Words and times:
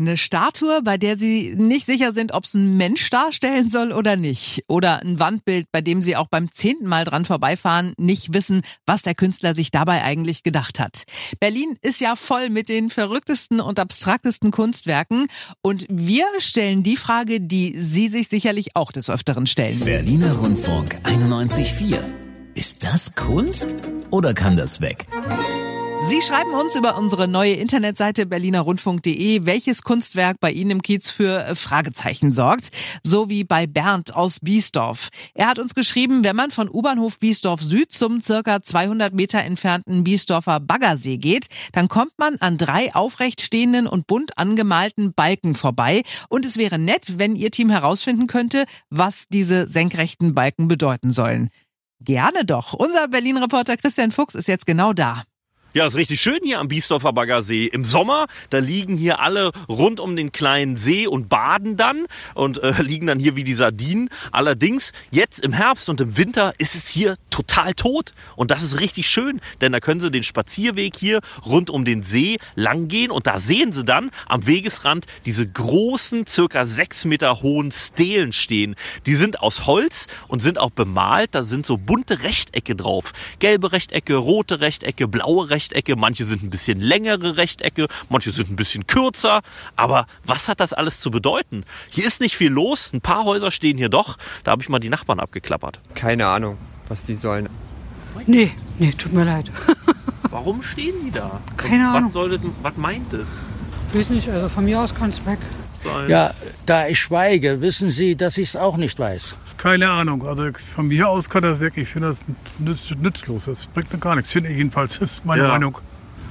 Eine 0.00 0.16
Statue, 0.16 0.80
bei 0.82 0.96
der 0.96 1.18
Sie 1.18 1.56
nicht 1.56 1.86
sicher 1.86 2.12
sind, 2.12 2.32
ob 2.32 2.44
es 2.44 2.54
ein 2.54 2.76
Mensch 2.76 3.10
darstellen 3.10 3.68
soll 3.68 3.90
oder 3.90 4.14
nicht. 4.14 4.62
Oder 4.68 5.02
ein 5.02 5.18
Wandbild, 5.18 5.66
bei 5.72 5.80
dem 5.80 6.02
Sie 6.02 6.14
auch 6.14 6.28
beim 6.28 6.52
zehnten 6.52 6.86
Mal 6.86 7.04
dran 7.04 7.24
vorbeifahren, 7.24 7.94
nicht 7.98 8.32
wissen, 8.32 8.62
was 8.86 9.02
der 9.02 9.16
Künstler 9.16 9.56
sich 9.56 9.72
dabei 9.72 10.04
eigentlich 10.04 10.44
gedacht 10.44 10.78
hat. 10.78 11.02
Berlin 11.40 11.76
ist 11.82 12.00
ja 12.00 12.14
voll 12.14 12.48
mit 12.48 12.68
den 12.68 12.90
verrücktesten 12.90 13.60
und 13.60 13.80
abstraktesten 13.80 14.52
Kunstwerken. 14.52 15.26
Und 15.62 15.84
wir 15.90 16.26
stellen 16.38 16.84
die 16.84 16.96
Frage, 16.96 17.40
die 17.40 17.76
Sie 17.76 18.06
sich 18.06 18.28
sicherlich 18.28 18.76
auch 18.76 18.92
des 18.92 19.10
Öfteren 19.10 19.48
stellen. 19.48 19.80
Berliner 19.80 20.34
Rundfunk 20.34 20.94
91.4. 21.02 21.98
Ist 22.54 22.84
das 22.84 23.16
Kunst 23.16 23.74
oder 24.10 24.32
kann 24.32 24.54
das 24.54 24.80
weg? 24.80 25.08
Sie 26.06 26.22
schreiben 26.22 26.54
uns 26.54 26.74
über 26.76 26.96
unsere 26.96 27.28
neue 27.28 27.54
Internetseite 27.54 28.24
berlinerrundfunk.de, 28.24 29.44
welches 29.44 29.82
Kunstwerk 29.82 30.38
bei 30.40 30.50
Ihnen 30.50 30.70
im 30.70 30.82
Kiez 30.82 31.10
für 31.10 31.44
äh, 31.44 31.54
Fragezeichen 31.54 32.32
sorgt. 32.32 32.70
So 33.02 33.28
wie 33.28 33.44
bei 33.44 33.66
Bernd 33.66 34.14
aus 34.14 34.40
Biesdorf. 34.40 35.08
Er 35.34 35.48
hat 35.48 35.58
uns 35.58 35.74
geschrieben, 35.74 36.24
wenn 36.24 36.36
man 36.36 36.50
von 36.50 36.68
U-Bahnhof 36.68 37.18
Biesdorf 37.18 37.60
Süd 37.60 37.92
zum 37.92 38.20
circa 38.20 38.62
200 38.62 39.12
Meter 39.12 39.42
entfernten 39.42 40.04
Biesdorfer 40.04 40.60
Baggersee 40.60 41.18
geht, 41.18 41.48
dann 41.72 41.88
kommt 41.88 42.12
man 42.16 42.36
an 42.36 42.56
drei 42.56 42.94
aufrecht 42.94 43.42
stehenden 43.42 43.86
und 43.86 44.06
bunt 44.06 44.38
angemalten 44.38 45.12
Balken 45.12 45.54
vorbei. 45.54 46.02
Und 46.28 46.46
es 46.46 46.56
wäre 46.56 46.78
nett, 46.78 47.18
wenn 47.18 47.36
Ihr 47.36 47.50
Team 47.50 47.70
herausfinden 47.70 48.26
könnte, 48.26 48.64
was 48.88 49.26
diese 49.28 49.66
senkrechten 49.66 50.34
Balken 50.34 50.68
bedeuten 50.68 51.12
sollen. 51.12 51.50
Gerne 52.00 52.44
doch. 52.44 52.72
Unser 52.72 53.08
Berlin-Reporter 53.08 53.76
Christian 53.76 54.12
Fuchs 54.12 54.34
ist 54.34 54.48
jetzt 54.48 54.66
genau 54.66 54.92
da. 54.92 55.24
Ja, 55.74 55.84
ist 55.84 55.96
richtig 55.96 56.22
schön 56.22 56.38
hier 56.42 56.60
am 56.60 56.68
Biesdorfer 56.68 57.12
Baggersee. 57.12 57.66
Im 57.66 57.84
Sommer, 57.84 58.26
da 58.48 58.56
liegen 58.56 58.96
hier 58.96 59.20
alle 59.20 59.50
rund 59.68 60.00
um 60.00 60.16
den 60.16 60.32
kleinen 60.32 60.78
See 60.78 61.06
und 61.06 61.28
baden 61.28 61.76
dann 61.76 62.06
und 62.34 62.62
äh, 62.62 62.72
liegen 62.82 63.06
dann 63.06 63.18
hier 63.18 63.36
wie 63.36 63.44
die 63.44 63.52
Sardinen. 63.52 64.08
Allerdings, 64.32 64.92
jetzt 65.10 65.40
im 65.40 65.52
Herbst 65.52 65.90
und 65.90 66.00
im 66.00 66.16
Winter 66.16 66.54
ist 66.56 66.74
es 66.74 66.88
hier 66.88 67.16
total 67.28 67.74
tot. 67.74 68.14
Und 68.34 68.50
das 68.50 68.62
ist 68.62 68.80
richtig 68.80 69.08
schön, 69.08 69.42
denn 69.60 69.72
da 69.72 69.80
können 69.80 70.00
sie 70.00 70.10
den 70.10 70.22
Spazierweg 70.22 70.96
hier 70.96 71.20
rund 71.44 71.68
um 71.68 71.84
den 71.84 72.02
See 72.02 72.38
lang 72.54 72.88
gehen 72.88 73.10
und 73.10 73.26
da 73.26 73.38
sehen 73.38 73.72
sie 73.74 73.84
dann 73.84 74.10
am 74.26 74.46
Wegesrand 74.46 75.04
diese 75.26 75.46
großen, 75.46 76.26
circa 76.26 76.64
sechs 76.64 77.04
Meter 77.04 77.42
hohen 77.42 77.72
Stelen 77.72 78.32
stehen. 78.32 78.74
Die 79.04 79.16
sind 79.16 79.40
aus 79.40 79.66
Holz 79.66 80.06
und 80.28 80.40
sind 80.40 80.56
auch 80.56 80.70
bemalt. 80.70 81.34
Da 81.34 81.42
sind 81.42 81.66
so 81.66 81.76
bunte 81.76 82.22
Rechtecke 82.22 82.74
drauf. 82.74 83.12
Gelbe 83.38 83.72
Rechtecke, 83.72 84.14
rote 84.14 84.62
Rechtecke, 84.62 85.06
blaue 85.06 85.50
Rechtecke. 85.50 85.57
Rechtecke, 85.58 85.96
manche 85.96 86.24
sind 86.24 86.44
ein 86.44 86.50
bisschen 86.50 86.80
längere 86.80 87.36
Rechtecke, 87.36 87.88
manche 88.08 88.30
sind 88.30 88.48
ein 88.48 88.54
bisschen 88.54 88.86
kürzer. 88.86 89.40
Aber 89.74 90.06
was 90.24 90.48
hat 90.48 90.60
das 90.60 90.72
alles 90.72 91.00
zu 91.00 91.10
bedeuten? 91.10 91.64
Hier 91.90 92.06
ist 92.06 92.20
nicht 92.20 92.36
viel 92.36 92.52
los, 92.52 92.92
ein 92.94 93.00
paar 93.00 93.24
Häuser 93.24 93.50
stehen 93.50 93.76
hier 93.76 93.88
doch. 93.88 94.18
Da 94.44 94.52
habe 94.52 94.62
ich 94.62 94.68
mal 94.68 94.78
die 94.78 94.88
Nachbarn 94.88 95.18
abgeklappert. 95.18 95.80
Keine 95.96 96.28
Ahnung, 96.28 96.58
was 96.86 97.02
die 97.06 97.16
sollen. 97.16 97.48
Nee, 98.26 98.52
nee, 98.78 98.92
tut 98.92 99.12
mir 99.12 99.24
leid. 99.24 99.50
Warum 100.30 100.62
stehen 100.62 100.94
die 101.04 101.10
da? 101.10 101.40
Keine 101.56 101.88
Ahnung. 101.88 102.06
Was, 102.06 102.12
soll 102.12 102.30
das, 102.30 102.40
was 102.62 102.76
meint 102.76 103.12
es? 103.12 103.28
Weiß 103.92 104.10
nicht, 104.10 104.28
also 104.28 104.48
von 104.48 104.64
mir 104.64 104.80
aus 104.80 104.94
kann 104.94 105.10
es 105.10 105.26
weg. 105.26 105.38
Sein? 105.82 106.08
Ja, 106.08 106.34
da 106.66 106.86
ich 106.86 107.00
schweige, 107.00 107.60
wissen 107.60 107.90
Sie, 107.90 108.14
dass 108.14 108.38
ich 108.38 108.50
es 108.50 108.56
auch 108.56 108.76
nicht 108.76 108.96
weiß. 108.96 109.34
Keine 109.58 109.90
Ahnung. 109.90 110.26
Also 110.26 110.48
von 110.74 110.88
mir 110.88 111.08
aus 111.08 111.28
kann 111.28 111.42
das 111.42 111.60
weg. 111.60 111.72
Ich 111.76 111.88
finde 111.88 112.08
das 112.08 112.20
nütz, 112.58 112.90
nützlos. 113.00 113.44
Das 113.46 113.66
bringt 113.66 113.92
dann 113.92 114.00
gar 114.00 114.14
nichts. 114.14 114.30
Finde 114.30 114.50
ich 114.50 114.56
jedenfalls. 114.56 114.98
Das 114.98 115.12
ist 115.12 115.24
meine 115.26 115.42
Ja. 115.42 115.48
Meinung. 115.48 115.78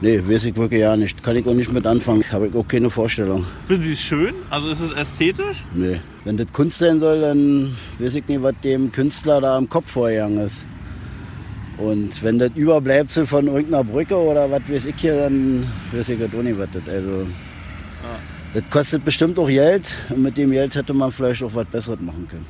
Nee, 0.00 0.20
weiß 0.26 0.44
ich 0.44 0.56
wirklich 0.56 0.80
ja 0.80 0.96
nicht. 0.96 1.22
Kann 1.22 1.36
ich 1.36 1.46
auch 1.46 1.54
nicht 1.54 1.72
mit 1.72 1.86
anfangen. 1.86 2.22
Habe 2.30 2.48
ich 2.48 2.54
auch 2.54 2.68
keine 2.68 2.90
Vorstellung. 2.90 3.46
Finden 3.66 3.84
Sie 3.84 3.92
es 3.94 4.00
schön? 4.00 4.34
Also 4.50 4.68
ist 4.68 4.80
es 4.80 4.92
ästhetisch? 4.92 5.64
Nee. 5.72 6.00
Wenn 6.24 6.36
das 6.36 6.52
Kunst 6.52 6.78
sein 6.78 7.00
soll, 7.00 7.20
dann 7.22 7.74
weiß 7.98 8.14
ich 8.16 8.28
nicht, 8.28 8.42
was 8.42 8.54
dem 8.62 8.92
Künstler 8.92 9.40
da 9.40 9.56
im 9.56 9.68
Kopf 9.68 9.92
vorgegangen 9.92 10.38
ist. 10.38 10.66
Und 11.78 12.22
wenn 12.22 12.38
das 12.38 12.50
Überbleibsel 12.54 13.26
von 13.26 13.46
irgendeiner 13.46 13.84
Brücke 13.84 14.16
oder 14.16 14.50
was 14.50 14.62
weiß 14.68 14.86
ich 14.86 14.96
hier, 14.96 15.16
dann 15.18 15.66
weiß 15.92 16.08
ich 16.10 16.22
auch 16.22 16.42
nicht, 16.42 16.58
was 16.58 16.68
das 16.72 16.88
Also, 16.88 17.26
das 18.52 18.62
kostet 18.70 19.04
bestimmt 19.04 19.38
auch 19.38 19.48
Geld. 19.48 19.94
Und 20.10 20.22
mit 20.22 20.36
dem 20.36 20.50
Geld 20.50 20.74
hätte 20.74 20.92
man 20.92 21.10
vielleicht 21.10 21.42
auch 21.42 21.54
was 21.54 21.66
Besseres 21.66 22.00
machen 22.00 22.28
können. 22.28 22.46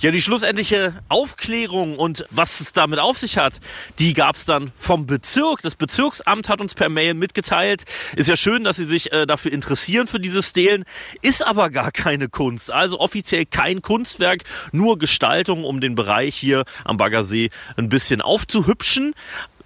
Ja, 0.00 0.10
die 0.10 0.22
schlussendliche 0.22 0.94
Aufklärung 1.10 1.98
und 1.98 2.24
was 2.30 2.60
es 2.60 2.72
damit 2.72 2.98
auf 2.98 3.18
sich 3.18 3.36
hat, 3.36 3.60
die 3.98 4.14
gab 4.14 4.34
es 4.34 4.46
dann 4.46 4.72
vom 4.74 5.06
Bezirk. 5.06 5.60
Das 5.60 5.76
Bezirksamt 5.76 6.48
hat 6.48 6.62
uns 6.62 6.74
per 6.74 6.88
Mail 6.88 7.12
mitgeteilt. 7.12 7.84
Ist 8.16 8.26
ja 8.26 8.36
schön, 8.36 8.64
dass 8.64 8.76
sie 8.76 8.86
sich 8.86 9.12
äh, 9.12 9.26
dafür 9.26 9.52
interessieren 9.52 10.06
für 10.06 10.18
diese 10.18 10.42
Stelen. 10.42 10.84
Ist 11.20 11.46
aber 11.46 11.68
gar 11.68 11.92
keine 11.92 12.30
Kunst. 12.30 12.70
Also 12.70 12.98
offiziell 12.98 13.44
kein 13.44 13.82
Kunstwerk, 13.82 14.44
nur 14.72 14.98
Gestaltung, 14.98 15.64
um 15.64 15.82
den 15.82 15.96
Bereich 15.96 16.34
hier 16.34 16.64
am 16.86 16.96
Baggersee 16.96 17.50
ein 17.76 17.90
bisschen 17.90 18.22
aufzuhübschen. 18.22 19.12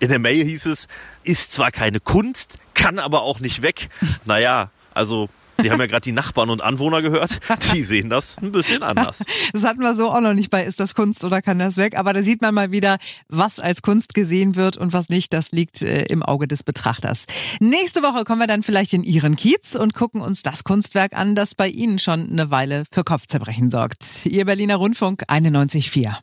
In 0.00 0.08
der 0.08 0.18
Mail 0.18 0.44
hieß 0.44 0.66
es, 0.66 0.88
ist 1.22 1.52
zwar 1.52 1.70
keine 1.70 2.00
Kunst, 2.00 2.58
kann 2.74 2.98
aber 2.98 3.22
auch 3.22 3.38
nicht 3.38 3.62
weg. 3.62 3.88
Naja, 4.24 4.70
also 4.94 5.28
Sie 5.59 5.70
haben 5.70 5.81
ja 5.81 5.87
gerade 5.87 6.03
die 6.03 6.12
Nachbarn 6.12 6.50
und 6.50 6.62
Anwohner 6.62 7.03
gehört. 7.03 7.41
Die 7.72 7.82
sehen 7.82 8.10
das 8.10 8.38
ein 8.38 8.53
bisschen 8.53 8.82
anders. 8.82 9.19
Das 9.53 9.65
hatten 9.65 9.81
wir 9.81 9.94
so 9.94 10.10
auch 10.10 10.20
noch 10.20 10.34
nicht 10.34 10.50
bei 10.50 10.65
Ist 10.65 10.81
das 10.81 10.94
Kunst 10.94 11.25
oder 11.25 11.41
kann 11.41 11.59
das 11.59 11.76
weg? 11.76 11.97
Aber 11.97 12.12
da 12.12 12.22
sieht 12.22 12.42
man 12.42 12.54
mal 12.54 12.72
wieder, 12.72 12.98
was 13.28 13.60
als 13.60 13.82
Kunst 13.82 14.14
gesehen 14.14 14.56
wird 14.56 14.76
und 14.76 14.93
was 14.93 15.09
nicht. 15.09 15.32
Das 15.32 15.53
liegt 15.53 15.82
äh, 15.82 16.03
im 16.06 16.22
Auge 16.22 16.48
des 16.48 16.62
Betrachters. 16.62 17.26
Nächste 17.60 18.03
Woche 18.03 18.25
kommen 18.25 18.41
wir 18.41 18.47
dann 18.47 18.62
vielleicht 18.62 18.94
in 18.94 19.04
Ihren 19.04 19.37
Kiez 19.37 19.75
und 19.75 19.94
gucken 19.94 20.20
uns 20.20 20.43
das 20.43 20.64
Kunstwerk 20.64 21.14
an, 21.14 21.34
das 21.34 21.54
bei 21.54 21.69
Ihnen 21.69 21.98
schon 21.98 22.31
eine 22.31 22.50
Weile 22.50 22.84
für 22.91 23.04
Kopfzerbrechen 23.04 23.70
sorgt. 23.70 24.26
Ihr 24.26 24.44
Berliner 24.44 24.76
Rundfunk 24.76 25.25
91.4. 25.28 26.16